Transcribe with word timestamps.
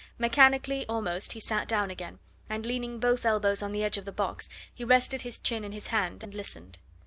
Mechanically 0.17 0.83
almost 0.89 1.33
he 1.33 1.39
sat 1.39 1.67
down 1.67 1.91
again, 1.91 2.17
and 2.49 2.65
leaning 2.65 2.99
both 2.99 3.23
elbows 3.23 3.61
on 3.61 3.71
the 3.71 3.83
edge 3.83 3.99
of 3.99 4.05
the 4.05 4.11
box, 4.11 4.49
he 4.73 4.83
rested 4.83 5.21
his 5.21 5.37
chin 5.37 5.63
in 5.63 5.73
his 5.73 5.85
hand, 5.93 6.23
and 6.23 6.33
listened. 6.33 6.79